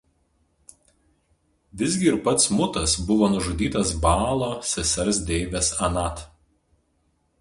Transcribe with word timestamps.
Visgi 1.81 2.09
ir 2.13 2.17
pats 2.27 2.47
Mutas 2.59 2.95
buvo 3.11 3.29
nužudytas 3.35 3.93
Baalo 4.07 4.51
sesers 4.73 5.21
deivės 5.29 5.71
Anat. 5.91 6.25